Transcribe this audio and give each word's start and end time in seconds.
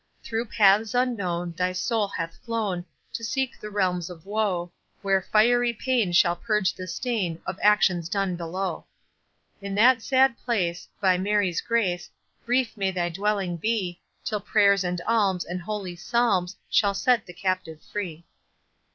Through 0.23 0.45
paths 0.45 0.95
unknown 0.95 1.51
Thy 1.55 1.73
soul 1.73 2.07
hath 2.07 2.35
flown, 2.43 2.85
To 3.13 3.23
seek 3.23 3.59
the 3.59 3.69
realms 3.69 4.09
of 4.09 4.25
woe, 4.25 4.71
Where 5.03 5.21
fiery 5.21 5.73
pain 5.73 6.11
Shall 6.11 6.35
purge 6.35 6.73
the 6.73 6.87
stain 6.87 7.39
Of 7.45 7.59
actions 7.61 8.09
done 8.09 8.35
below. 8.35 8.87
In 9.61 9.75
that 9.75 10.01
sad 10.01 10.39
place, 10.39 10.87
By 10.99 11.19
Mary's 11.19 11.61
grace, 11.61 12.09
Brief 12.47 12.75
may 12.75 12.89
thy 12.89 13.09
dwelling 13.09 13.57
be 13.57 14.01
Till 14.25 14.41
prayers 14.41 14.83
and 14.83 14.99
alms, 15.05 15.45
And 15.45 15.61
holy 15.61 15.95
psalms, 15.95 16.57
Shall 16.67 16.95
set 16.95 17.27
the 17.27 17.33
captive 17.33 17.79
free. 17.83 18.25